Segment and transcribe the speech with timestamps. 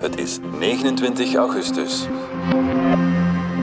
[0.00, 2.06] Het is 29 augustus.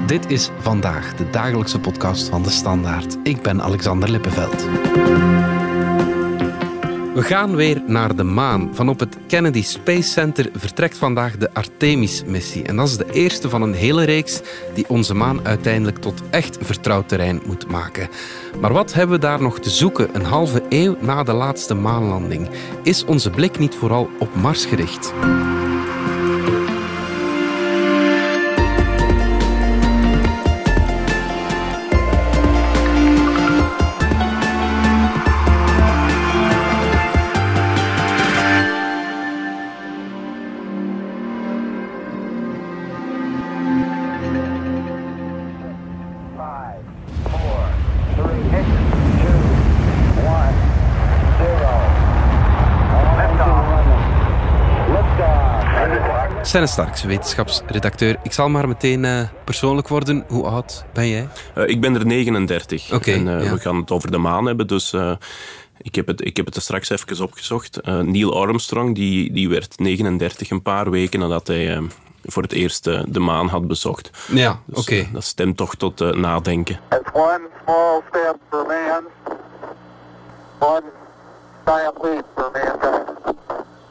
[0.06, 3.18] Dit is vandaag de dagelijkse podcast van de Standaard.
[3.24, 4.66] Ik ben Alexander Lippenveld.
[7.14, 8.70] We gaan weer naar de maan.
[8.76, 12.64] Van op het Kennedy Space Center vertrekt vandaag de Artemis-missie.
[12.64, 14.42] En dat is de eerste van een hele reeks
[14.74, 18.10] die onze maan uiteindelijk tot echt vertrouwd terrein moet maken.
[18.60, 22.50] Maar wat hebben we daar nog te zoeken een halve eeuw na de laatste maanlanding?
[22.84, 25.14] Is onze blik niet vooral op Mars gericht?
[56.58, 58.20] Senne Starks, wetenschapsredacteur.
[58.24, 60.26] Ik zal maar meteen eh, persoonlijk worden.
[60.28, 61.28] Hoe oud ben jij?
[61.56, 62.94] Eh, ik ben er 39.
[62.94, 63.52] Oké, en eh, ja.
[63.54, 65.12] we gaan het over de maan hebben, dus eh,
[65.82, 67.82] ik, heb het, ik heb het er straks even opgezocht.
[67.82, 71.82] Eh, Neil Armstrong die, die werd 39 een paar weken nadat hij
[72.24, 74.10] voor het eerst de maan had bezocht.
[74.28, 75.08] Ja, Dus, oké.
[75.14, 76.80] dat stemt toch tot nadenken.
[76.90, 79.04] It's one small step for man,
[80.60, 80.84] one
[81.66, 82.97] giant leap for mankind.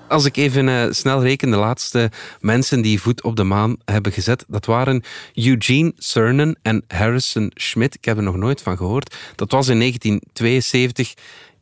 [0.09, 4.12] Als ik even eh, snel reken, de laatste mensen die voet op de maan hebben
[4.12, 5.03] gezet, dat waren
[5.35, 7.95] Eugene Cernan en Harrison Schmitt.
[7.95, 9.15] Ik heb er nog nooit van gehoord.
[9.34, 11.15] Dat was in 1972.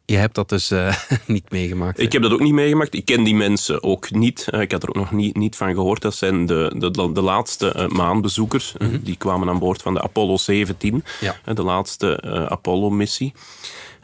[0.06, 1.96] Je hebt dat dus eh, niet meegemaakt.
[1.96, 2.02] hè?
[2.02, 2.94] Ik heb dat ook niet meegemaakt.
[2.94, 4.46] Ik ken die mensen ook niet.
[4.50, 6.02] Eh, ik had er ook nog niet, niet van gehoord.
[6.02, 8.74] Dat zijn de, de, de laatste maanbezoekers.
[8.78, 11.24] Eh, Die kwamen aan boord van de Apollo 17, Mhm.
[11.44, 11.54] Ja.
[11.54, 13.32] de laatste Apollo-missie.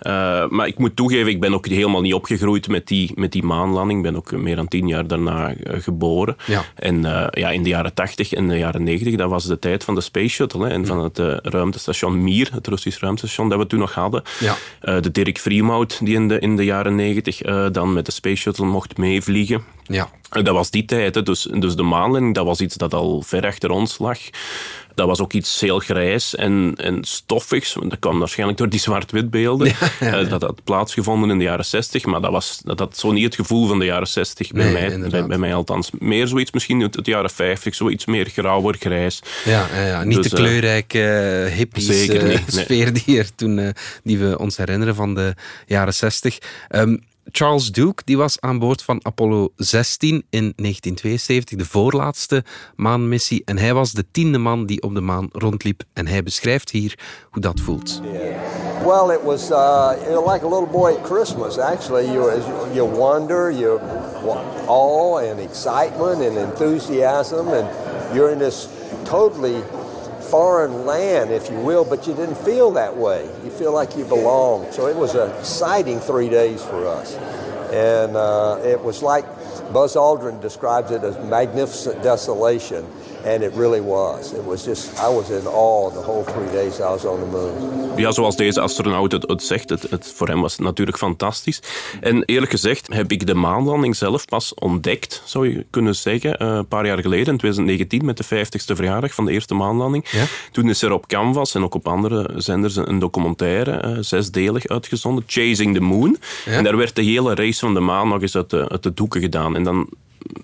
[0.01, 3.43] Eh, maar ik moet toegeven, ik ben ook helemaal niet opgegroeid met die, met die
[3.43, 3.99] maanlanding.
[3.99, 6.37] Ik ben ook meer dan tien jaar daarna eh, geboren.
[6.47, 6.65] Ja.
[6.75, 9.85] En eh, ja, in de jaren 80 en de jaren 90, dat was de tijd
[9.85, 13.59] van de Space Shuttle hè, en van het eh, ruimtestation Mir, het Russisch ruimtestation dat
[13.59, 14.23] we toen nog hadden.
[14.39, 14.57] Ja.
[15.01, 18.37] De Dirk Vriemhout, die in de, in de jaren 90 eh, dan met de Space
[18.37, 19.63] Shuttle mocht meevliegen.
[19.83, 20.11] Ja.
[20.31, 21.23] Eh, Dat was die tijd, hè.
[21.23, 24.19] Dus, dus de maanlanding, dat was iets dat al ver achter ons lag.
[24.95, 27.77] Dat was ook iets heel grijs en, en stoffigs.
[27.83, 29.73] Dat kwam waarschijnlijk door die zwart-witbeelden.
[30.01, 33.25] Eh, dat had plaatsgevonden in de jaren 60, maar dat, was, dat had zo niet
[33.25, 35.91] het gevoel van de jaren 60 bij, Nee, mij, bij, bij mij althans.
[35.99, 39.23] Meer zoiets misschien uit de jaren 50, zoiets meer grauwer, grijs.
[39.45, 40.05] Ja, ja, ja.
[40.05, 42.43] niet Dus, de eh, kleurrijke eh, hippies nee.
[42.47, 45.35] sfeer die, er toen, die we ons herinneren van de
[45.67, 46.39] jaren 60.
[46.69, 52.45] Ehm, Charles Duke die was aan boord van Apollo 16 in 1972, de voorlaatste
[52.77, 53.43] maanmissie.
[53.45, 55.83] En hij was de tiende man die op de maan rondliep.
[55.93, 56.99] En hij beschrijft hier
[57.31, 58.01] hoe dat voelt.
[58.85, 59.93] Well, it was uh,
[60.33, 61.59] like a little boy at Christmas.
[61.59, 62.43] Actually, you
[62.73, 63.81] you, wonder, you
[64.67, 67.69] awe and excitement and enthusiasm, and
[68.13, 68.69] you're in this
[69.05, 69.63] totally
[70.31, 73.29] foreign land, if you will, but you didn't feel that way.
[73.45, 74.71] You feel like you belong.
[74.73, 77.15] So it was an exciting three days for us,
[77.73, 79.25] and uh, it was like
[79.73, 82.87] Buzz Aldrin describes it as magnificent desolation.
[83.27, 84.33] And it really was.
[84.33, 87.27] It was just, I was in awe the whole three days I was on the
[87.27, 87.91] moon.
[87.97, 91.63] Ja, zoals deze astronaut het, het zegt, het, het, voor hem was het natuurlijk fantastisch.
[92.01, 96.49] En eerlijk gezegd heb ik de maanlanding zelf pas ontdekt, zou je kunnen zeggen, eh,
[96.49, 100.09] een paar jaar geleden, in 2019, met de 50ste verjaardag van de eerste maanlanding.
[100.11, 100.25] Ja?
[100.53, 105.25] Toen is er op Canvas en ook op andere zenders een documentaire, eh, zesdelig uitgezonden,
[105.27, 106.17] Chasing the Moon.
[106.45, 106.53] Ja?
[106.53, 108.95] En daar werd de hele race van de maan nog eens uit de, uit de
[108.95, 109.57] doeken gedaan.
[109.57, 109.89] En dan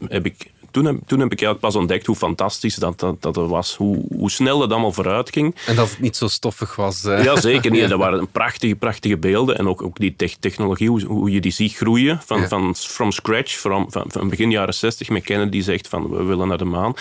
[0.08, 0.50] heb ik...
[0.76, 3.75] Toen heb, toen heb ik eigenlijk pas ontdekt hoe fantastisch dat, dat, dat het was.
[3.76, 5.54] Hoe, hoe snel het allemaal vooruit ging.
[5.66, 7.04] En dat het niet zo stoffig was.
[7.04, 7.25] eh.
[7.25, 7.88] Ja, zeker niet.
[7.97, 9.59] Dat waren prachtige, prachtige beelden.
[9.59, 12.20] En ook, ook die tech- technologie, hoe, hoe je die ziet groeien.
[12.25, 12.48] Van, Ja.
[12.48, 16.48] van from scratch, van, van, van begin jaren 60 met Kennedy zegt van we willen
[16.48, 16.94] naar de maan.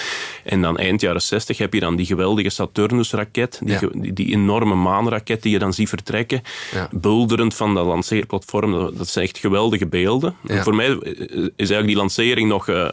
[0.43, 3.59] En dan eind jaren 60 heb je dan die geweldige Saturnus-raket.
[3.63, 3.89] Die, Ja.
[3.93, 6.41] die, die enorme maanraket die je dan ziet vertrekken.
[6.73, 6.89] Ja.
[6.91, 8.71] Bulderend van dat lanceerplatform.
[8.71, 10.35] Dat, dat zijn echt geweldige beelden.
[10.47, 12.67] Voor mij is eigenlijk die lancering nog...
[12.67, 12.87] eh,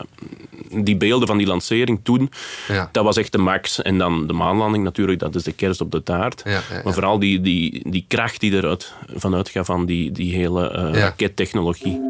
[0.75, 2.31] die beelden van die lancering toen,
[2.69, 2.89] Ja.
[2.93, 3.83] dat was echt de max.
[3.83, 6.43] En dan de maanlanding natuurlijk, dat is de kerst op de taart.
[6.45, 6.81] Ja, ja, ja.
[6.85, 10.83] Maar vooral die, die, die kracht die eruit vanuit gaat van die, die hele eh,
[10.95, 11.01] Ja.
[11.01, 12.01] rakettechnologie.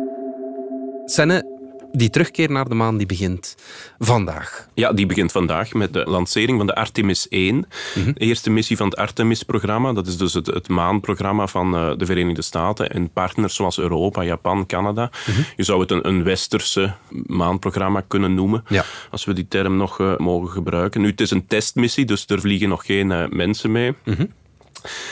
[1.04, 1.44] Senne,
[1.92, 3.56] die terugkeer naar de maan die begint
[3.98, 4.68] vandaag.
[4.74, 7.66] Ja, die begint vandaag met de lancering van de Artemis 1.
[7.94, 8.12] Mhm.
[8.12, 9.92] De eerste missie van het Artemis-programma.
[9.92, 14.24] Dat is dus het, het maanprogramma van eh, de Verenigde Staten en partners zoals Europa,
[14.24, 15.10] Japan, Canada.
[15.26, 15.40] Mhm.
[15.56, 16.94] Je zou het een, een westerse
[17.26, 18.84] maanprogramma kunnen noemen, Ja.
[19.10, 21.00] als we die term nog eh, mogen gebruiken.
[21.00, 23.94] Nu, het is een testmissie, dus er vliegen nog geen eh, mensen mee.
[24.04, 24.24] Mhm.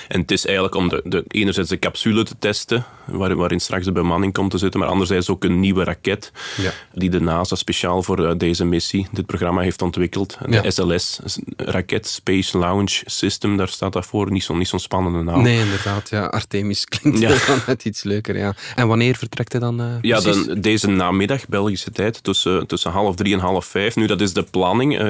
[0.08, 3.84] En het is eigenlijk om de, de, enerzijds de capsule te testen, waar, waarin straks
[3.84, 6.72] de bemanning komt te zitten, maar anderzijds ook een nieuwe raket Ja.
[6.94, 10.38] die de NASA speciaal voor eh, deze missie, dit programma, heeft ontwikkeld.
[10.46, 10.70] De Ja.
[10.70, 11.20] SLS,
[11.56, 14.31] Raket Space Launch System, daar staat dat voor.
[14.32, 15.43] Niet zo'n niet zo'n spannende naam.
[15.43, 16.08] Nee, inderdaad.
[16.11, 17.28] Ja, Artemis klinkt Ja.
[17.46, 18.37] dan net iets leuker.
[18.37, 18.55] Ja.
[18.76, 19.81] En wanneer vertrekt hij dan?
[19.81, 23.96] eh, Ja, dan, deze namiddag, Belgische tijd, tussen, tussen half drie en half vijf.
[23.96, 24.99] Nu, dat is de planning.
[24.99, 25.05] eh,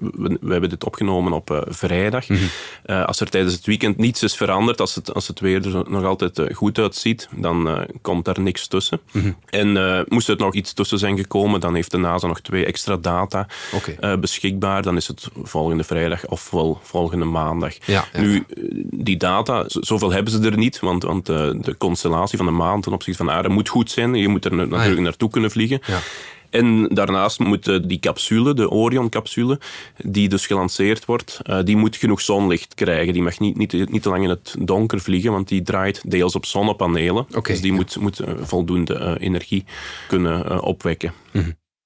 [0.00, 2.28] we, we hebben dit opgenomen op vrijdag.
[2.28, 2.40] Mhm.
[2.86, 6.04] Als er tijdens het weekend niets is veranderd, als het, als het weer er nog
[6.04, 9.00] altijd eh, goed uitziet, dan eh, komt daar niks tussen.
[9.12, 9.32] Mhm.
[9.50, 12.64] En eh, moest er nog iets tussen zijn gekomen, dan heeft de NASA nog twee
[12.66, 13.46] extra data
[14.20, 14.82] beschikbaar.
[14.82, 17.74] Dan is het volgende vrijdag ofwel volgende maandag.
[17.86, 18.20] Ja, ja.
[18.20, 18.44] Nu,
[18.90, 22.92] die data, zoveel hebben ze er niet, want, want de constellatie van de maan ten
[22.92, 24.14] opzichte van de aarde moet goed zijn.
[24.14, 25.80] Je moet er na- natuurlijk naartoe kunnen vliegen.
[26.52, 29.60] En daarnaast moet eh, die capsule, de Orion-capsule,
[29.96, 33.12] die dus gelanceerd wordt, eh, die moet genoeg zonlicht krijgen.
[33.12, 36.34] Die mag niet, niet, niet te lang in het donker vliegen, want die draait deels
[36.34, 37.26] op zonnepanelen.
[37.42, 37.76] Dus die ja.
[37.76, 39.64] moet, moet eh, voldoende energie
[40.08, 41.12] kunnen opwekken.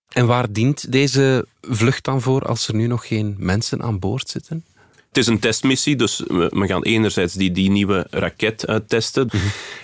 [0.09, 4.29] En waar dient deze vlucht dan voor als er nu nog geen mensen aan boord
[4.29, 4.65] zitten?
[5.17, 9.31] Het is een testmissie, dus we, gaan enerzijds die, die nieuwe raket eh, testen.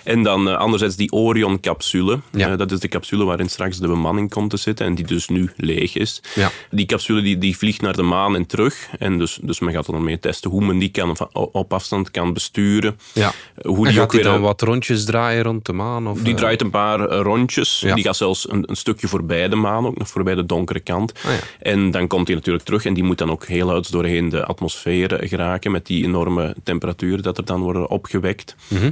[0.03, 2.19] En dan eh, anderzijds die Orion-capsule.
[2.31, 2.49] Ja.
[2.49, 5.27] Eh, dat is de capsule waarin straks de bemanning komt te zitten en die dus
[5.27, 6.21] nu leeg is.
[6.35, 6.51] Ja.
[6.71, 8.89] Die capsule die, die vliegt naar de maan en terug.
[8.99, 12.11] En dus, dus men gaat er dan mee testen hoe men die kan, op afstand
[12.11, 12.99] kan besturen.
[13.13, 13.33] Ja.
[13.55, 16.07] Eh, Hoe En die gaat ook weer, dan wat rondjes draaien rond de maan?
[16.07, 17.79] Of, die draait een paar rondjes.
[17.79, 17.95] Ja.
[17.95, 21.13] Die gaat zelfs een, een stukje voorbij de maan, ook nog voorbij de donkere kant.
[21.25, 21.39] Ah, ja.
[21.59, 24.45] En dan komt hij natuurlijk terug en die moet dan ook heel uit doorheen de
[24.45, 28.55] atmosfeer geraken met die enorme temperaturen dat er dan worden opgewekt.
[28.67, 28.89] Mhm.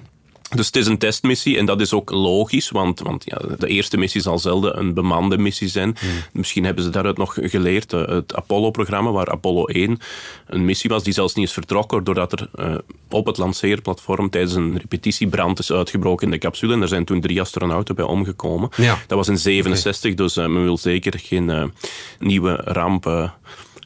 [0.56, 3.98] Dus het is een testmissie en dat is ook logisch, want, want ja, de eerste
[3.98, 5.90] missie zal zelden een bemande missie zijn.
[5.90, 6.06] Mhm.
[6.34, 7.94] Misschien hebben ze daaruit nog geleerd.
[7.94, 10.00] eh, Het Apollo-programma, waar Apollo 1
[10.48, 12.76] een missie was, die zelfs niet is vertrokken, doordat er eh,
[13.10, 16.74] op het lanceerplatform tijdens een repetitie brand is uitgebroken in de capsule.
[16.74, 18.70] En er zijn toen drie astronauten bij omgekomen.
[18.78, 18.98] Ja.
[19.08, 21.72] Dat was in 67, dus eh, men wil zeker geen
[22.20, 23.30] nieuwe ramp eh,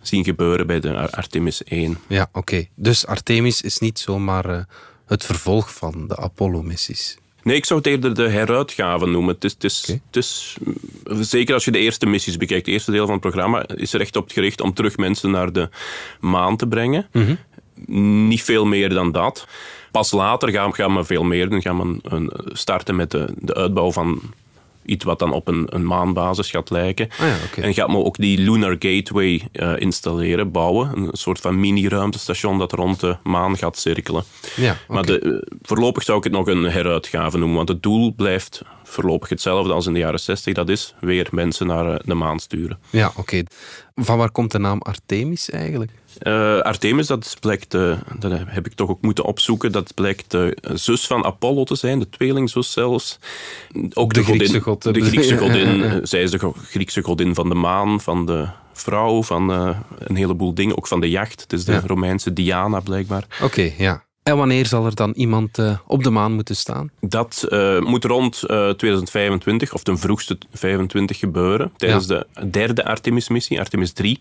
[0.08, 1.98] zien gebeuren bij de Ar- Artemis 1.
[2.08, 2.66] Ja, oké.
[2.76, 4.60] Dus Artemis is niet zomaar eh,
[5.06, 7.18] het vervolg van de Apollo-missies.
[7.44, 9.34] Nee, ik zou het eerder de heruitgave noemen.
[9.34, 10.00] Het is, het is, Oké.
[10.08, 13.22] het is, mm, zeker als je de eerste missies bekijkt, het eerste deel van het
[13.22, 15.70] programma, is er echt op gericht om terug mensen naar de
[16.20, 17.08] maan te brengen.
[18.28, 19.48] Niet veel meer dan dat.
[19.92, 21.62] Pas later gaan, gaan we veel meer doen.
[21.62, 24.22] Gaan we een, starten met de, de uitbouw van
[24.86, 27.10] iets wat dan op een, een maanbasis gaat lijken.
[27.20, 27.64] Ah ja.
[27.64, 30.92] En gaat men ook die Lunar Gateway eh, installeren, bouwen.
[30.98, 34.24] Een soort van mini-ruimtestation dat rond de maan gaat cirkelen.
[34.56, 38.14] Ja, Maar de, eh, voorlopig zou ik het nog een heruitgave noemen, want het doel
[38.14, 40.54] blijft voorlopig hetzelfde als in de jaren 60.
[40.54, 42.80] Dat is weer mensen naar eh, de maan sturen.
[42.90, 43.44] Ja, oké.
[43.96, 45.92] Van waar komt de naam Artemis eigenlijk?
[46.18, 50.58] Eh, Artemis, dat blijkt, eh, dat heb ik toch ook moeten opzoeken, dat blijkt de
[50.74, 53.20] zus van Apollo te zijn, de tweelingzus zelfs.
[53.94, 54.92] Ook De de, godin, Griekse god, hè?
[54.92, 56.00] De Griekse godin.
[56.08, 59.50] Zij is de Griekse godin van de maan, van de vrouw, van
[59.98, 61.42] een heleboel dingen, ook van de jacht.
[61.42, 61.82] Het is de Ja.
[61.86, 63.24] Romeinse Diana blijkbaar.
[63.42, 64.04] Oké, ja.
[64.26, 66.92] En wanneer zal er dan iemand eh, op de maan moeten staan?
[67.00, 73.60] Dat eh, moet rond eh, 2025, of ten vroegste 25 gebeuren, tijdens de derde Artemis-missie,
[73.60, 74.20] Artemis 3.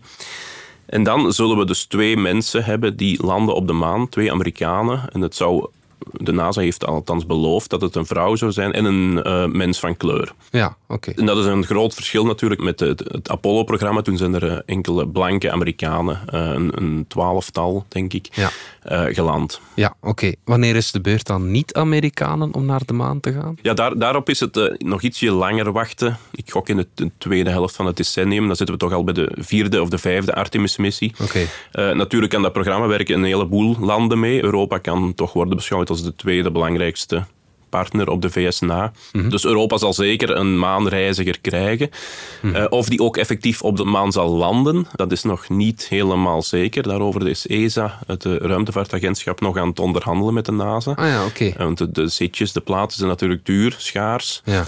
[0.85, 5.09] En dan zullen we dus twee mensen hebben die landen op de maan, twee Amerikanen.
[5.11, 5.67] En het zou,
[6.11, 9.79] de NASA heeft althans beloofd dat het een vrouw zou zijn en een eh, mens
[9.79, 10.33] van kleur.
[10.51, 10.77] Ja,
[11.15, 14.01] En dat is een groot verschil natuurlijk met het, het Apollo-programma.
[14.01, 18.49] Toen zijn er eh, enkele blanke Amerikanen, eh, een, een twaalftal denk ik, Ja.
[18.81, 19.61] eh, geland.
[19.73, 20.31] Ja, oké.
[20.43, 23.57] Wanneer is de beurt aan niet-Amerikanen om naar de maan te gaan?
[23.61, 26.17] Ja, daar, daarop is het nog ietsje langer wachten.
[26.31, 28.47] Ik gok in de, de tweede helft van het decennium.
[28.47, 31.13] Dan zitten we toch al bij de vierde of de vijfde Artemis-missie.
[31.21, 31.39] Oké.
[31.71, 34.43] Eh, natuurlijk kan dat programma werken een heleboel landen mee.
[34.43, 37.23] Europa kan toch worden beschouwd als de tweede belangrijkste
[37.75, 38.91] partner op de VS na.
[39.29, 41.89] Dus Europa zal zeker een maanreiziger krijgen.
[42.53, 46.41] Eh, of die ook effectief op de maan zal landen, dat is nog niet helemaal
[46.41, 46.83] zeker.
[46.83, 50.91] Daarover is ESA, het eh, ruimtevaartagentschap, nog aan het onderhandelen met de NASA.
[50.91, 51.45] Ah ja, oké.
[51.45, 54.41] Eh, Want de, de zitjes, de plaatsen zijn natuurlijk duur, schaars.
[54.45, 54.63] Ja.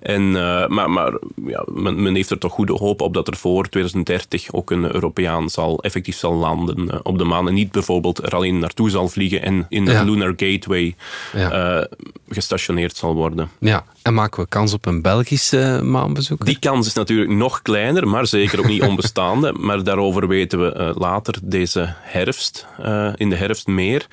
[0.00, 3.36] En, eh, maar maar ja, men, men heeft er toch goede hoop op dat er
[3.36, 7.48] voor 2030 ook een Europeaan zal, effectief zal landen eh, op de maan.
[7.48, 10.02] En niet bijvoorbeeld er alleen naartoe zal vliegen en in de Ja.
[10.02, 10.94] Lunar Gateway
[11.32, 11.50] Ja.
[11.80, 11.84] eh,
[12.28, 13.50] gestationeerd zal worden.
[13.58, 13.84] ja.
[14.02, 16.44] En maken we kans op een Belgisch eh, maanbezoek?
[16.44, 19.52] Die kans is natuurlijk nog kleiner, maar zeker ook niet onbestaande.
[19.60, 22.66] Maar daarover weten we later deze herfst,
[23.14, 24.06] in de herfst meer.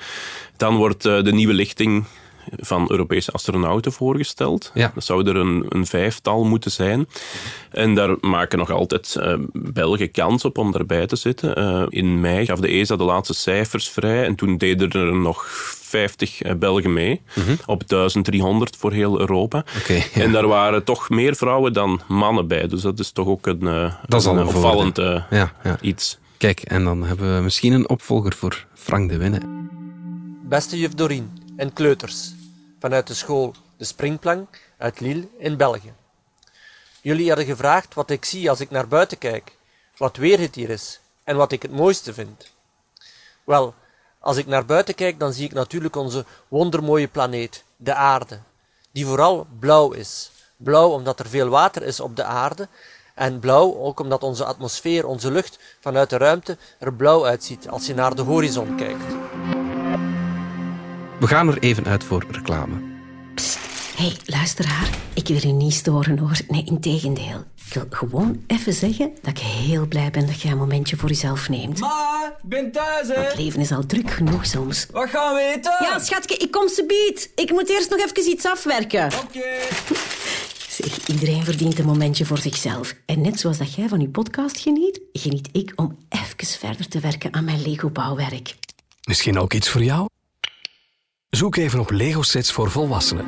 [0.56, 2.04] Dan wordt de nieuwe lichting
[2.56, 4.70] van Europese astronauten voorgesteld.
[4.74, 4.90] Ja.
[4.94, 7.08] Dat zou er een, een vijftal moeten zijn.
[7.70, 11.58] En daar maken nog altijd uh, Belgen kans op om daarbij te zitten.
[11.58, 15.46] Uh, in mei gaf de ESA de laatste cijfers vrij en toen deden er nog
[15.82, 17.20] 50 uh, Belgen mee,
[17.66, 19.64] op 1300 voor heel Europa.
[19.88, 20.22] Ja.
[20.22, 22.66] En daar waren toch meer vrouwen dan mannen bij.
[22.68, 25.14] Dus dat is toch ook een, uh, Dat is al een een opvallend voordeel.
[25.16, 25.78] uh, Ja, ja.
[25.80, 26.18] iets.
[26.36, 29.40] Kijk, en dan hebben we misschien een opvolger voor Frank de Winne.
[30.48, 32.34] Beste juf Dorien en kleuters
[32.78, 35.92] vanuit de school De Springplank uit Lille in België.
[37.00, 39.56] Jullie hadden gevraagd wat ik zie als ik naar buiten kijk,
[39.96, 42.50] wat weer het hier is en wat ik het mooiste vind.
[43.44, 43.74] Wel,
[44.18, 48.38] als ik naar buiten kijk, dan zie ik natuurlijk onze wondermooie planeet, de aarde,
[48.90, 50.30] die vooral blauw is.
[50.56, 52.68] Blauw omdat er veel water is op de aarde
[53.14, 57.86] en blauw ook omdat onze atmosfeer, onze lucht vanuit de ruimte er blauw uitziet als
[57.86, 59.04] je naar de horizon kijkt.
[61.20, 62.74] We gaan er even uit voor reclame.
[63.96, 64.88] Hé, hey, luisteraar.
[65.14, 66.38] Ik wil u niet storen hoor.
[66.48, 67.44] Nee, integendeel.
[67.66, 71.08] Ik wil gewoon even zeggen dat ik heel blij ben dat jij een momentje voor
[71.08, 71.80] jezelf neemt.
[71.80, 73.14] Ma, ik ben thuis, hè.
[73.14, 74.86] Het leven is al druk genoeg soms.
[74.90, 75.76] Wat gaan we eten?
[75.80, 77.30] Ja, schatje, ik kom ze bied.
[77.34, 79.04] Ik moet eerst nog even iets afwerken.
[79.06, 79.48] Oké.
[80.78, 82.94] Zeg, iedereen verdient een momentje voor zichzelf.
[83.06, 87.00] En net zoals dat jij van je podcast geniet, geniet ik om even verder te
[87.00, 88.54] werken aan mijn Lego-bouwwerk.
[89.08, 90.08] Misschien ook iets voor jou?
[91.30, 93.26] Zoek even op Lego sets voor volwassenen.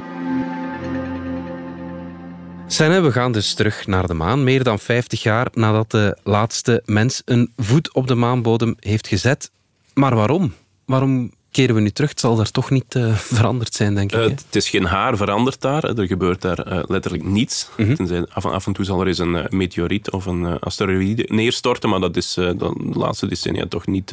[2.66, 4.44] Senne, we gaan dus terug naar de maan.
[4.44, 9.50] Meer dan 50 jaar nadat de laatste mens een voet op de maanbodem heeft gezet.
[9.94, 10.54] Maar waarom?
[10.84, 12.10] Waarom keren we nu terug?
[12.10, 14.18] Het zal daar toch niet uh, veranderd zijn, denk ik.
[14.18, 14.30] Uh, hè?
[14.30, 15.84] het is geen haar veranderd daar.
[15.84, 17.68] Er gebeurt daar uh, letterlijk niets.
[17.76, 17.94] Mhm.
[17.94, 21.88] Tenzij af, en, af en toe zal er eens een meteoriet of een asteroïde neerstorten,
[21.88, 24.12] maar dat is de laatste decennia toch niet...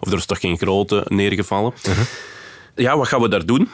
[0.00, 1.72] of er is toch geen grote neergevallen.
[1.88, 2.02] Mhm.
[2.74, 3.68] Ja, wat gaan we daar doen?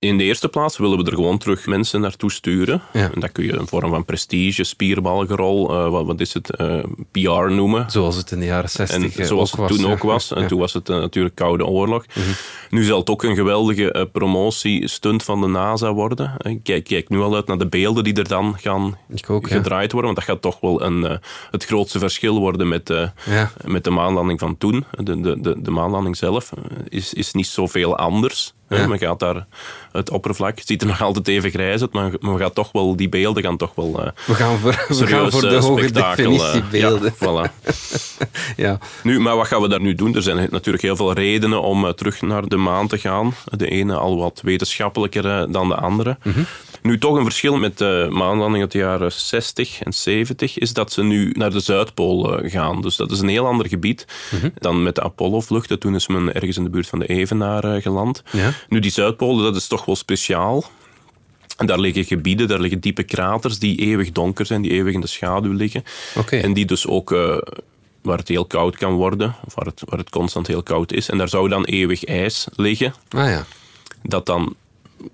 [0.00, 2.82] In de eerste plaats willen we er gewoon terug mensen naartoe sturen.
[2.92, 3.10] Ja.
[3.14, 6.84] En dat kun je een vorm van prestige, spierbalgerol, uh, wat, wat, is het, uh,
[7.10, 7.90] PR noemen.
[7.90, 10.28] Zoals het in de jaren 60 en zoals ook het toen ook was.
[10.28, 10.36] Ja.
[10.36, 12.06] En toen was het uh, natuurlijk Koude Oorlog.
[12.06, 12.28] Mhm.
[12.70, 16.34] Nu zal het ook een geweldige promotiestunt van de NASA worden.
[16.38, 19.92] Ik kijk, kijk nu al uit naar de beelden die er dan gaan ook, gedraaid
[19.92, 20.14] worden.
[20.14, 22.94] Want dat gaat toch wel een, het grootste verschil worden met,
[23.64, 24.84] met de maanlanding van toen.
[24.90, 26.50] De, de, de, de maanlanding zelf
[26.88, 28.54] is, is niet zoveel anders.
[28.78, 28.86] Ja.
[28.86, 29.46] Men gaat daar
[29.92, 32.96] het oppervlak, het ziet er nog altijd even grijs uit, maar we gaan toch wel,
[32.96, 34.00] die beelden gaan toch wel.
[34.00, 37.12] Uh, we gaan voor, we gaan voor de uh, hoge spektakel, definitiebeelden.
[37.20, 37.52] Uh, ja, voilà.
[38.64, 38.78] ja.
[39.02, 40.14] Nu, maar wat gaan we daar nu doen?
[40.14, 43.34] Er zijn natuurlijk heel veel redenen om terug naar de maan te gaan.
[43.44, 46.16] De ene al wat wetenschappelijker dan de andere.
[46.22, 46.46] Mm -hmm.
[46.82, 50.92] Nu, toch een verschil met de maanlanding uit de jaren 60 en 70 is dat
[50.92, 52.80] ze nu naar de Zuidpool uh, gaan.
[52.80, 54.34] Dus dat is een heel ander gebied Mhm.
[54.34, 54.50] mm -hmm.
[54.54, 55.78] dan met de Apollo-vluchten.
[55.78, 58.22] Toen is men ergens in de buurt van de Evenaar geland.
[58.32, 58.52] Ja.
[58.68, 60.64] Nu, die Zuidpool, dat is toch wel speciaal.
[61.56, 65.00] En daar liggen gebieden, daar liggen diepe kraters die eeuwig donker zijn, die eeuwig in
[65.00, 65.84] de schaduw liggen.
[66.16, 66.40] Okay.
[66.40, 67.36] En die dus ook, uh,
[68.02, 71.08] waar het heel koud kan worden, of waar het, waar het constant heel koud is.
[71.08, 72.94] En daar zou dan eeuwig ijs liggen.
[73.08, 73.44] Ah ja.
[74.02, 74.54] Dat dan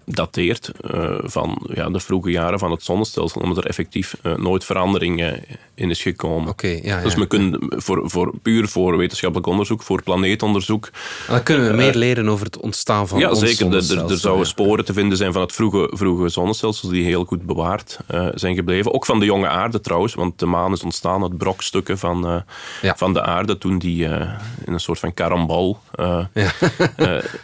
[0.05, 4.65] dateert uh, van ja, de vroege jaren van het zonnestelsel, omdat er effectief uh, nooit
[4.65, 5.33] verandering uh,
[5.75, 6.49] in is gekomen.
[6.49, 7.19] Okay, ja, dus ja.
[7.19, 10.91] we kunnen voor, voor, puur voor wetenschappelijk onderzoek, voor planeetonderzoek...
[11.29, 13.75] Dan kunnen we meer leren over het ontstaan van ja, ons zeker.
[13.75, 17.47] Er, er zouden sporen te vinden zijn van het vroege, vroege zonnestelsel die heel goed
[17.47, 17.99] bewaard
[18.35, 18.95] zijn gebleven.
[18.95, 22.45] Ook van de jonge aarde trouwens, want de maan is ontstaan uit brokstukken van,
[22.83, 24.05] van de aarde toen die
[24.65, 25.79] in een soort van karambol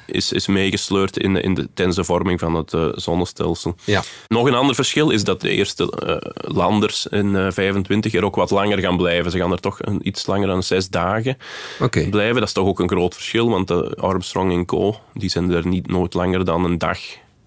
[0.07, 2.05] is, is meegesleurd in, in de, tijdens de
[2.39, 3.75] van het uh, zonnestelsel.
[3.85, 4.03] Ja.
[4.29, 6.17] Nog een ander verschil is dat de eerste uh,
[6.55, 9.31] landers in uh, 25 er ook wat langer gaan blijven.
[9.31, 11.39] Ze gaan er toch een, iets langer dan zes dagen
[11.81, 12.09] okay.
[12.09, 12.35] blijven.
[12.35, 14.97] Dat is toch ook een groot verschil, want de Armstrong en Co.
[15.15, 16.99] die zijn er niet nooit langer dan een dag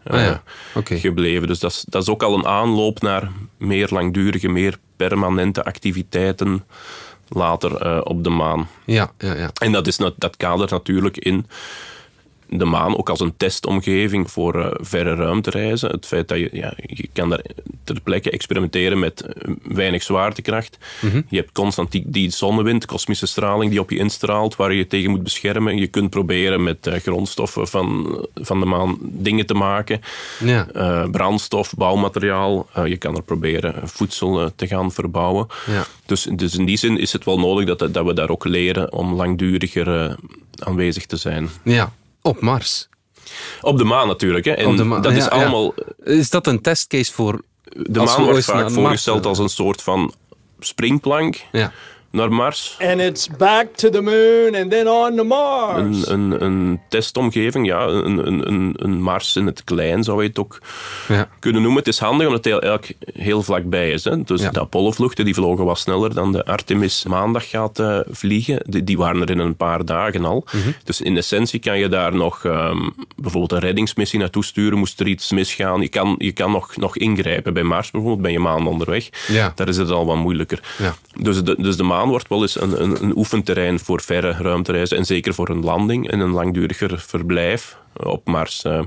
[0.03, 0.43] ah, ja.
[0.75, 0.99] okay.
[0.99, 1.47] gebleven.
[1.47, 6.63] Dus dat is, dat is ook al een aanloop naar meer langdurige, meer permanente activiteiten
[7.27, 8.69] later op de maan.
[8.85, 9.49] Ja, ja, ja.
[9.53, 11.45] En dat, is, dat kadert natuurlijk in
[12.49, 15.89] de maan ook als een testomgeving voor uh, verre ruimtereizen.
[15.89, 17.41] Het feit dat je, ja, je kan daar
[17.83, 20.77] ter plekke experimenteren met uh, weinig zwaartekracht.
[20.77, 21.05] Mhm.
[21.05, 21.25] Mm -hmm.
[21.29, 24.87] Je hebt constant die, die, zonnewind, kosmische straling die op je instraalt, waar je je
[24.87, 25.77] tegen moet beschermen.
[25.77, 30.01] Je kunt proberen met uh, grondstoffen van, van de maan dingen te maken.
[30.39, 30.67] Ja.
[31.11, 32.67] brandstof, bouwmateriaal.
[32.85, 35.47] je kan er proberen voedsel te gaan verbouwen.
[35.67, 35.85] Ja.
[36.05, 38.91] Dus, dus in die zin is het wel nodig dat, dat we daar ook leren
[38.91, 40.17] om langduriger
[40.59, 41.49] aanwezig te zijn.
[41.63, 41.93] Ja.
[42.25, 42.89] Op Mars.
[43.61, 44.45] Op de maan natuurlijk.
[44.45, 44.51] Hè.
[44.51, 45.73] En maan, dat is allemaal...
[45.75, 46.11] Ja.
[46.11, 47.41] Is dat een testcase voor...
[47.63, 50.13] De maan wordt vaak voorgesteld als een soort van
[50.59, 51.41] springplank.
[51.51, 51.71] Ja.
[52.15, 52.77] Naar Mars.
[52.81, 56.07] And it's back to the moon and then on to Mars.
[56.07, 60.27] Een, een, een testomgeving, ja, een, een, een, een Mars in het klein zou je
[60.29, 60.61] het ook
[61.07, 61.29] Ja.
[61.39, 61.79] kunnen noemen.
[61.79, 64.03] Het is handig omdat hij eigenlijk heel vlakbij is.
[64.03, 64.23] Hè.
[64.23, 64.49] Dus Ja.
[64.49, 68.59] de Apollo-vluchten die vlogen wat sneller dan de Artemis maandag gaat eh, vliegen.
[68.65, 70.45] Die, die waren er in een paar dagen al.
[70.51, 70.69] Mhm.
[70.83, 74.77] Dus in essentie kan je daar nog ehm, bijvoorbeeld een reddingsmissie naartoe sturen.
[74.77, 75.81] Moest er iets misgaan.
[75.81, 77.53] Je kan, je kan nog, nog ingrijpen.
[77.53, 79.09] Bij Mars bijvoorbeeld ben je maanden onderweg.
[79.27, 79.51] Ja.
[79.55, 80.59] Daar is het al wat moeilijker.
[80.77, 80.95] Ja.
[81.21, 84.97] Dus, de, dus de maan wordt wel eens een, een, een oefenterrein voor verre ruimtereizen.
[84.97, 88.79] En zeker voor een landing en een langduriger verblijf op Mars eh,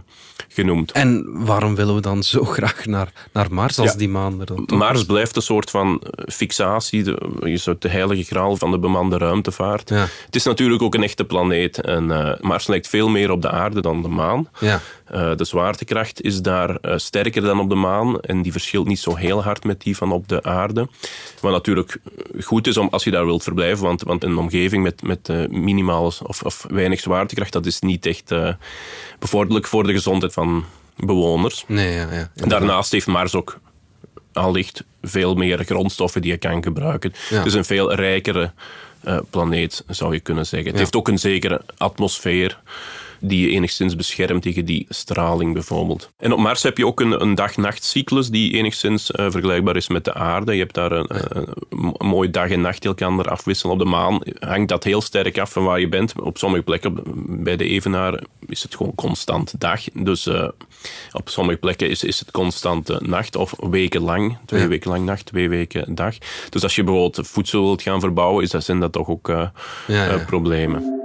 [0.48, 0.92] genoemd.
[0.92, 3.98] En waarom willen we dan zo graag naar, naar Mars als Ja.
[3.98, 7.88] die maan er dan Mars blijft een soort van eh, fixatie, de, je zou de
[7.88, 9.88] heilige graal van de bemande ruimtevaart.
[9.88, 10.06] Ja.
[10.26, 13.50] Het is natuurlijk ook een echte planeet en eh, Mars lijkt veel meer op de
[13.50, 14.48] aarde dan de maan.
[14.60, 14.80] Ja.
[15.36, 19.42] De zwaartekracht is daar sterker dan op de maan en die verschilt niet zo heel
[19.42, 20.88] hard met die van op de aarde.
[21.40, 21.98] Wat natuurlijk
[22.40, 26.04] goed is om, als je daar wilt verblijven, want, want een omgeving met, met minimaal
[26.04, 28.32] of, of weinig zwaartekracht, dat is niet echt
[29.18, 30.64] bevorderlijk voor de gezondheid van
[30.96, 31.64] bewoners.
[31.66, 33.58] Nee, ja, daarnaast heeft Mars ook
[34.32, 37.12] allicht veel meer grondstoffen die je kan gebruiken.
[37.30, 37.36] Ja.
[37.36, 38.52] Het is een veel rijkere
[39.00, 40.66] eh, planeet, zou je kunnen zeggen.
[40.68, 40.80] Het Ja.
[40.80, 42.60] heeft ook een zekere atmosfeer
[43.20, 46.10] die je enigszins beschermt tegen die straling bijvoorbeeld.
[46.16, 50.04] En op Mars heb je ook een, een dag-nachtcyclus die enigszins eh, vergelijkbaar is met
[50.04, 50.52] de aarde.
[50.52, 53.72] Je hebt daar een, een, een mooi dag en nacht elkaar afwisselen.
[53.72, 56.20] Op de maan hangt dat heel sterk af van waar je bent.
[56.20, 56.94] Op sommige plekken,
[57.44, 59.80] bij de Evenaar, is het gewoon constant dag.
[59.94, 60.48] Dus eh,
[61.12, 64.36] op sommige plekken is, is het constant eh, nacht of wekenlang.
[64.46, 64.68] Twee Ja.
[64.68, 66.14] weken lang nacht, twee weken dag.
[66.48, 69.36] Dus als je bijvoorbeeld voedsel wilt gaan verbouwen, is dat, zijn dat toch ook eh,
[69.36, 70.08] Ja, ja.
[70.08, 70.97] eh, problemen.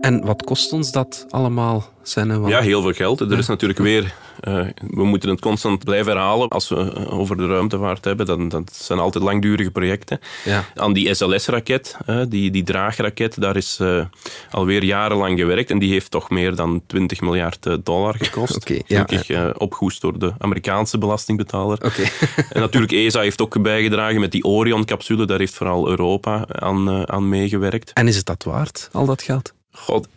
[0.00, 1.94] En wat kost ons dat allemaal?
[2.14, 3.20] Want- Ja, heel veel geld.
[3.20, 4.14] Er is natuurlijk weer...
[4.40, 6.48] eh, we moeten het constant blijven herhalen.
[6.48, 10.18] Als we eh, over de ruimtevaart hebben, dan, dat zijn altijd langdurige projecten.
[10.44, 10.64] Ja.
[10.74, 14.04] Aan die SLS-raket, eh, die, die draagraket, daar is eh,
[14.50, 15.70] alweer jarenlang gewerkt.
[15.70, 18.64] En die heeft toch meer dan 20 miljard dollar gekost.
[18.86, 21.78] Ja, Gelukkig opgehoest door de Amerikaanse belastingbetaler.
[21.84, 22.02] Oké.
[22.52, 25.24] En natuurlijk, ESA heeft ook bijgedragen met die Orion-capsule.
[25.26, 27.92] Daar heeft vooral Europa aan, aan meegewerkt.
[27.92, 29.54] En is het dat waard, al dat geld?
[29.76, 30.08] God,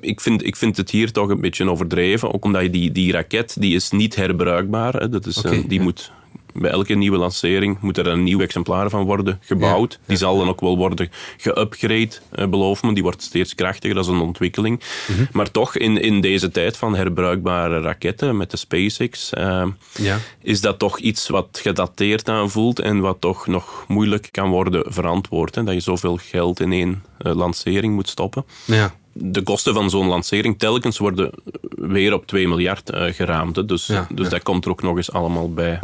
[0.00, 2.34] ik vind, ik vind het hier toch een beetje overdreven.
[2.34, 4.94] Ook omdat je die, die raket, die is niet herbruikbaar.
[4.94, 5.08] Hè.
[5.08, 5.84] Dat is, een- die ja.
[5.84, 6.12] moet,
[6.60, 9.98] bij elke nieuwe lancering moet er een nieuw exemplaar van worden gebouwd.
[10.06, 12.92] Die zal dan ook wel worden geupgrade, eh, beloof me.
[12.94, 14.80] Die wordt steeds krachtiger, dat is een ontwikkeling.
[15.08, 15.24] Mhm.
[15.32, 20.18] Maar toch, in, in deze tijd van herbruikbare raketten met de SpaceX, eh, Ja.
[20.42, 25.54] is dat toch iets wat gedateerd aanvoelt en wat toch nog moeilijk kan worden verantwoord.
[25.54, 25.64] Hè?
[25.64, 28.94] Dat je zoveel geld in één eh, lancering moet stoppen Ja.
[29.12, 31.30] de kosten van zo'n lancering telkens worden
[31.70, 33.56] weer op 2 miljard geraamd.
[33.56, 33.64] hè.
[33.64, 34.30] Dus, Ja, dus ja.
[34.30, 35.78] dat komt er ook nog eens allemaal bij.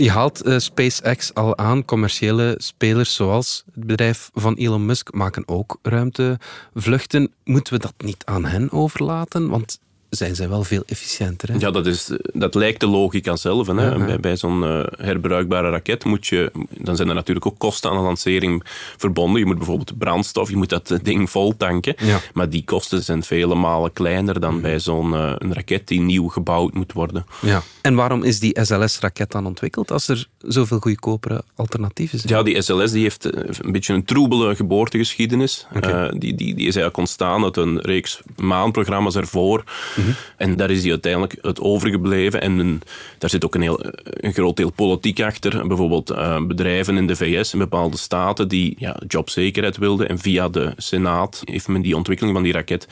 [0.00, 1.84] Je haalt eh, SpaceX al aan.
[1.84, 7.32] Commerciële spelers zoals het bedrijf van Elon Musk maken ook ruimtevluchten.
[7.44, 9.48] Moeten we dat niet aan hen overlaten?
[9.48, 11.48] Want zijn zij wel veel efficiënter.
[11.52, 11.58] Hè?
[11.58, 13.66] Ja, dat, is, dat lijkt de logica zelf.
[13.66, 13.72] Hè.
[13.72, 14.04] Ja, ja.
[14.04, 16.52] Bij, bij zo'n eh, herbruikbare raket moet je...
[16.78, 18.62] Dan zijn er natuurlijk ook kosten aan de lancering
[18.96, 19.40] verbonden.
[19.40, 21.94] Je moet bijvoorbeeld brandstof, je moet dat ding vol tanken.
[21.98, 22.04] Ja.
[22.06, 22.24] Mhm.
[22.32, 26.28] Maar die kosten zijn vele malen kleiner dan bij zo'n eh, een raket die nieuw
[26.28, 27.26] gebouwd moet worden.
[27.40, 27.62] Ja.
[27.82, 32.32] En waarom is die SLS-raket dan ontwikkeld als er zoveel goedkopere alternatieven zijn?
[32.32, 35.66] Ja, die SLS die heeft eh, een beetje een troebele geboortegeschiedenis.
[36.10, 39.64] Die, die, die is eigenlijk ontstaan uit een reeks maanprogramma's ervoor.
[40.00, 40.10] Mhm.
[40.36, 42.40] En daar is die uiteindelijk uit overgebleven.
[42.40, 42.82] En een,
[43.18, 45.66] daar zit ook een, heel, een groot deel politiek achter.
[45.66, 50.08] Bijvoorbeeld eh, bedrijven in de VS en bepaalde staten die ja, jobzekerheid wilden.
[50.08, 52.88] En via de Senaat heeft men die ontwikkeling van die raket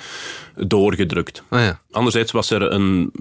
[0.55, 1.43] doorgedrukt.
[1.49, 1.81] Ah ja.
[1.91, 3.13] Anderzijds was er een,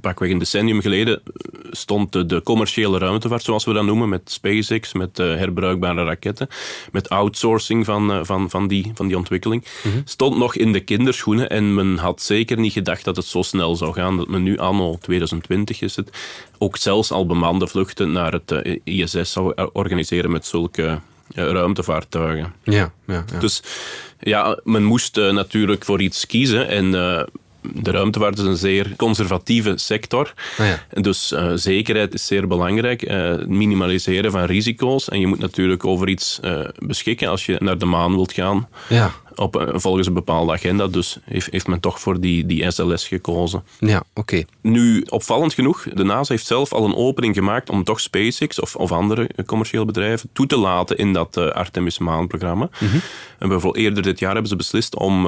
[0.00, 1.22] pakweg een decennium geleden,
[1.70, 6.48] stond de, de commerciële ruimtevaart, zoals we dat noemen, met SpaceX, met eh, herbruikbare raketten,
[6.92, 9.64] met outsourcing van, eh, van, van, die, van die ontwikkeling,
[10.04, 13.76] stond nog in de kinderschoenen en men had zeker niet gedacht dat het zo snel
[13.76, 16.10] zou gaan, dat men nu anno 2020 is het,
[16.58, 21.00] ook zelfs al bemande vluchten naar het eh, ISS zou organiseren met zulke
[21.34, 22.54] ruimtevaartuigen.
[22.62, 23.38] Ja, ja, ja.
[23.38, 23.62] Dus
[24.20, 26.68] ja, men moest natuurlijk voor iets kiezen.
[26.68, 26.94] En
[27.62, 30.32] de ruimtevaart is een zeer conservatieve sector.
[30.58, 31.00] Ah ja.
[31.00, 33.02] Dus eh, zekerheid is zeer belangrijk.
[33.02, 35.08] eh, minimaliseren van risico's.
[35.08, 38.68] En je moet natuurlijk over iets eh, beschikken als je naar de maan wilt gaan.
[38.88, 40.86] Ja, Op, volgens een bepaalde agenda.
[40.86, 43.64] Dus heeft, heeft men toch voor die, die SLS gekozen.
[43.78, 44.42] ja oké.
[44.60, 48.76] Nu, opvallend genoeg, de NASA heeft zelf al een opening gemaakt om toch SpaceX of,
[48.76, 52.68] of andere commerciële bedrijven toe te laten in dat Artemis-maanprogramma.
[53.38, 55.26] En bijvoorbeeld eerder dit jaar hebben ze beslist om...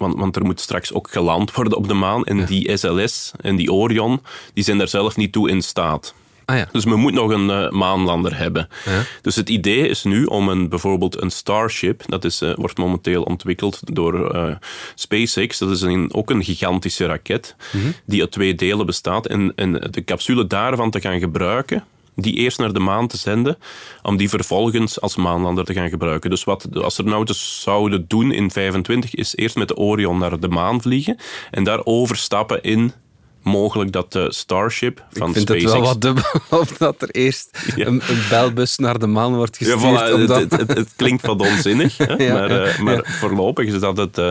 [0.00, 2.24] want, want er moet straks ook geland worden op de maan.
[2.24, 4.20] En die SLS en die Orion,
[4.54, 6.14] die zijn daar zelf niet toe in staat.
[6.44, 6.68] Ah, ja.
[6.72, 8.68] Dus men moet nog een eh, maanlander hebben.
[8.84, 9.02] Ja.
[9.22, 13.22] Dus het idee is nu om een, bijvoorbeeld een Starship, dat is, eh, wordt momenteel
[13.22, 14.54] ontwikkeld door eh,
[14.94, 17.86] SpaceX, dat is een, ook een gigantische raket Mhm.
[18.06, 19.26] die uit twee delen bestaat.
[19.26, 21.84] En, en de capsule daarvan te gaan gebruiken,
[22.20, 23.58] die eerst naar de maan te zenden,
[24.02, 26.30] om die vervolgens als maanlander te gaan gebruiken.
[26.30, 30.48] Dus wat de astronauten zouden doen in 25 is eerst met de Orion naar de
[30.48, 31.16] maan vliegen
[31.50, 32.92] en daar overstappen in
[33.42, 35.62] mogelijk dat de Starship van Ik vind SpaceX...
[35.64, 36.24] het wel wat dubbel
[36.60, 37.86] of dat er eerst Ja.
[37.86, 40.00] een, een belbus naar de maan wordt Ja, gestuurd.
[40.00, 42.14] voilà, om het, klinkt wat onzinnig, hè?
[42.24, 43.02] Ja, maar, ja, eh, maar ja.
[43.04, 44.30] voorlopig is dat het eh,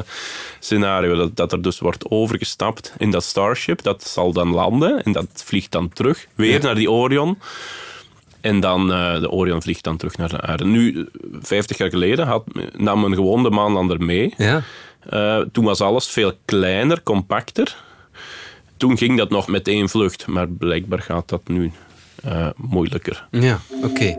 [0.59, 1.15] scenario.
[1.15, 3.81] Dat, dat er dus wordt overgestapt in dat Starship.
[3.83, 6.63] Dat zal dan landen en dat vliegt dan terug weer Ja.
[6.65, 7.37] naar die Orion.
[8.41, 10.65] En dan, eh, de Orion vliegt dan terug naar de aarde.
[10.65, 11.07] Nu,
[11.41, 12.43] 50 jaar geleden had,
[12.77, 14.33] nam men gewoon de maanlander mee.
[14.37, 14.61] Ja.
[15.09, 17.77] Eh, toen was alles veel kleiner, compacter.
[18.79, 21.71] Toen ging dat nog met één vlucht, maar blijkbaar gaat dat nu
[22.23, 23.27] eh, moeilijker.
[23.31, 24.17] Ja, oké.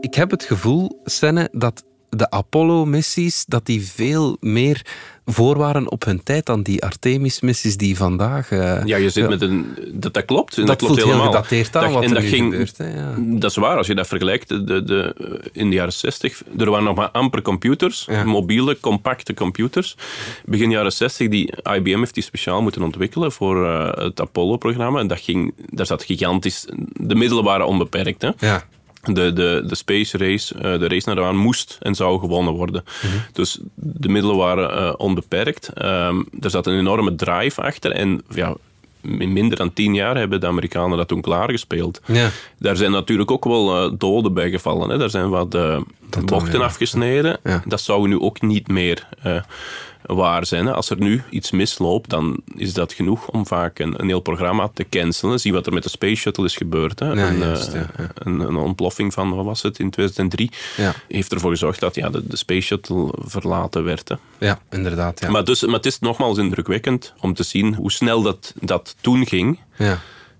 [0.00, 4.82] Ik heb het gevoel, Senne, dat de Apollo-missies dat die veel meer
[5.26, 8.50] voor waren op hun tijd dan die Artemis-missies die vandaag...
[8.50, 9.66] eh, Ja, je zit met een...
[9.92, 10.56] Dat, dat klopt.
[10.56, 11.32] Dat dat klopt voelt heel helemaal.
[11.42, 13.14] gedateerd aan wat en er dat nu ging, gebeurt, hè, ja.
[13.18, 14.48] Dat is waar, als je dat vergelijkt.
[14.48, 18.24] De, de, de- in de jaren 60, er waren nog maar amper computers, Ja.
[18.24, 19.96] mobiele, compacte computers.
[20.44, 25.00] Begin jaren 60, die IBM heeft die speciaal moeten ontwikkelen voor eh, het Apollo-programma.
[25.00, 26.66] En dat ging, daar zat gigantisch...
[26.92, 28.30] De middelen waren onbeperkt, hè.
[28.38, 28.64] Ja.
[29.02, 32.52] De, de, de space race, eh, de race naar de maan, moest en zou gewonnen
[32.52, 32.84] worden.
[33.02, 33.16] Mhm.
[33.32, 35.68] Dus de middelen waren eh, onbeperkt.
[35.68, 37.92] Ehm, er zat een enorme drive achter.
[37.92, 38.54] En ja,
[39.02, 42.00] in minder dan tien jaar hebben de Amerikanen dat toen klaargespeeld.
[42.06, 42.30] Ja.
[42.58, 44.88] Daar zijn natuurlijk ook wel eh, doden bij gevallen.
[44.88, 44.98] Hè.
[44.98, 45.56] Daar zijn wat
[46.24, 47.38] bochten afgesneden.
[47.44, 47.62] Ja.
[47.66, 49.08] Dat zou nu ook niet meer
[50.02, 50.66] waar zijn.
[50.66, 50.72] Hè.
[50.74, 54.70] Als er nu iets misloopt, dan is dat genoeg om vaak een, een heel programma
[54.74, 55.40] te cancelen.
[55.40, 56.98] Zie wat er met de Space Shuttle is gebeurd.
[56.98, 57.06] Hè.
[57.12, 58.08] Ja, een, juist, eh, ja, ja.
[58.14, 60.50] Een, een ontploffing van, wat was het, in 2003.
[60.76, 60.94] Ja.
[61.08, 64.08] Heeft ervoor gezorgd dat ja, de, de Space Shuttle verlaten werd.
[64.08, 64.14] Hè.
[64.38, 65.20] ja, inderdaad.
[65.20, 65.30] Ja.
[65.30, 69.26] Maar, dus, maar het is nogmaals indrukwekkend om te zien hoe snel dat, dat toen
[69.26, 69.58] ging.
[69.76, 69.98] ja.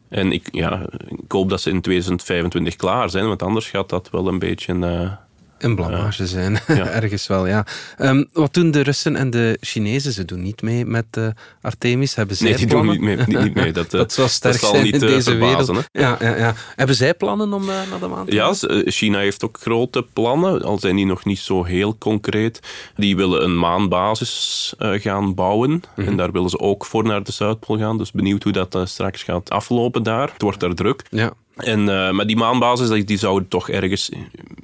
[0.09, 4.11] En ik, ja, ik hoop dat ze in 2025 klaar zijn, want anders gaat dat
[4.11, 4.75] wel een beetje...
[4.81, 5.13] eh,
[5.59, 6.87] Een blamage zijn, ja.
[7.01, 7.67] ergens wel, ja.
[7.97, 10.13] Ehm, wat doen de Russen en de Chinezen?
[10.13, 11.27] Ze doen niet mee met eh,
[11.61, 12.15] Artemis.
[12.15, 13.17] Hebben zij nee, die doen niet mee.
[13.17, 13.73] Niet, mee.
[13.79, 15.89] Dat, eh, Dat zou sterk zal zijn niet in eh, deze verbazen, wereld.
[15.93, 16.55] Ja, ja, ja.
[16.77, 18.71] Hebben zij plannen om naar de maan te Ja, gaan?
[18.71, 22.61] eh, China heeft ook grote plannen, al zijn die nog niet zo heel concreet.
[22.97, 25.83] Die willen een maanbasis gaan bouwen.
[25.97, 26.09] Mhm.
[26.09, 27.99] En daar willen ze ook voor naar de Zuidpool gaan.
[27.99, 30.31] Dus benieuwd hoe dat straks gaat aflopen daar.
[30.33, 31.03] Het wordt daar druk.
[31.11, 31.33] Ja.
[31.59, 34.11] En, eh, maar die maanbasis, die, die zou toch ergens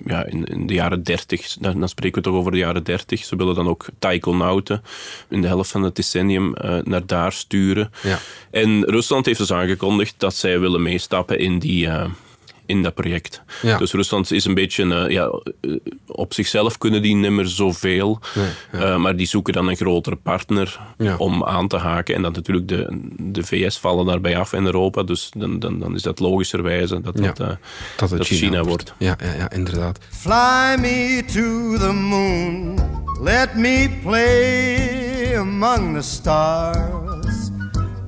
[0.07, 3.24] ja, in, in de jaren 30, dan, dan spreken we toch over de jaren 30.
[3.24, 4.83] Ze willen dan ook taikonauten
[5.28, 7.92] in de helft van het decennium eh, naar daar sturen.
[8.02, 8.18] Ja.
[8.50, 11.87] En Rusland heeft dus aangekondigd dat zij willen meestappen in die...
[11.87, 12.04] eh,
[12.66, 13.42] in dat project.
[13.62, 13.79] Ja.
[13.79, 18.20] Dus Rusland is een beetje, eh, ja, eh, op zichzelf kunnen die niet meer zoveel,
[18.35, 21.16] Nee, Eh, maar die zoeken dan een grotere partner Ja.
[21.16, 22.14] om aan te haken.
[22.14, 25.94] En dan natuurlijk de, de VS vallen daarbij af in Europa, dus dan, dan, dan
[25.94, 27.27] is dat logischerwijze dat Ja.
[27.27, 27.46] dat, eh,
[27.96, 28.94] Dat het dat China, wordt.
[28.98, 29.98] Ja, ja, ja, inderdaad.
[30.11, 32.79] Fly me to the moon.
[33.22, 37.50] Let me play among the stars.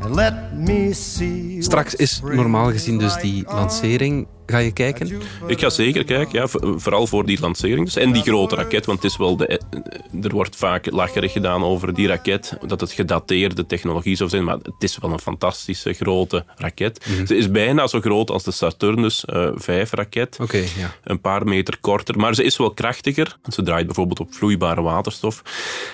[0.00, 1.62] And let me see.
[1.62, 4.26] Straks is normaal gezien dus die lancering.
[4.46, 5.22] Ga je kijken?
[5.46, 7.84] Ik ga zeker kijken, ja, vooral voor die lancering.
[7.84, 7.96] Dus.
[7.96, 11.62] En die grote raket, want het is wel de, eh, er wordt vaak lacherig gedaan
[11.64, 15.92] over die raket, dat het gedateerde technologie zou zijn, maar het is wel een fantastische
[15.92, 17.06] grote raket.
[17.08, 17.26] Mhm.
[17.26, 20.38] Ze is bijna zo groot als de Saturnus eh 5-raket.
[20.40, 20.94] Oké, ja.
[21.04, 23.38] Een paar meter korter, maar ze is wel krachtiger.
[23.48, 25.42] Ze draait bijvoorbeeld op vloeibare waterstof.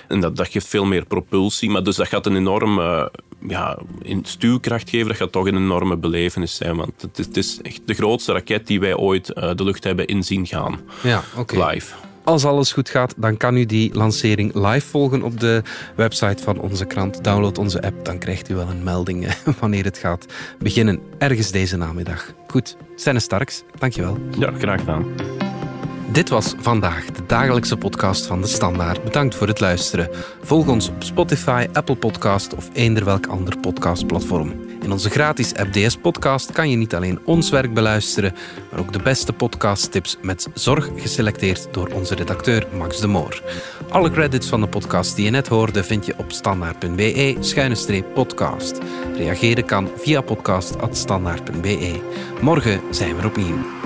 [0.09, 1.71] En dat, dat geeft veel meer propulsie.
[1.71, 3.11] Maar dus dat gaat een enorme
[3.49, 5.09] ja, in stuwkracht geven.
[5.09, 6.77] Dat gaat toch een enorme belevenis zijn.
[6.77, 9.85] Want het is, het is echt de grootste raket die wij ooit eh, de lucht
[9.85, 10.81] hebben inzien gaan.
[11.03, 11.67] Ja, oké.
[11.67, 11.95] Live.
[12.25, 15.63] Als alles goed gaat, dan kan u die lancering live volgen op de
[15.97, 17.25] website van onze krant.
[17.25, 20.27] Download onze app, dan krijgt u wel een melding wanneer het gaat
[20.59, 21.01] beginnen.
[21.19, 22.33] Ergens deze namiddag.
[22.47, 24.19] Goed, Senne Starks, dankjewel.
[24.39, 25.05] Ja, graag gedaan.
[26.13, 29.05] Dit was vandaag de dagelijkse podcast van De Standaard.
[29.05, 30.09] Bedankt voor het luisteren.
[30.43, 34.72] Volg ons op Spotify, Apple Podcast of eender welk ander podcastplatform.
[34.83, 38.35] In onze gratis app DS Podcast kan je niet alleen ons werk beluisteren,
[38.71, 43.43] maar ook de beste podcasttips met zorg geselecteerd door onze redacteur Max de Moor.
[43.89, 48.79] Alle credits van de podcast die je net hoorde vind je op standaard.be-podcast.
[49.17, 52.01] Reageren kan via podcast.standaard.be.
[52.41, 53.82] Morgen zijn we opnieuw.